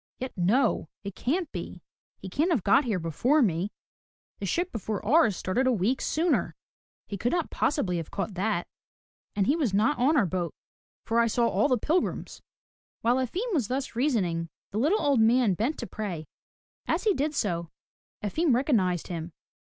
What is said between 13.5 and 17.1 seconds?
was thus reasoning, the little old man bent to pray. As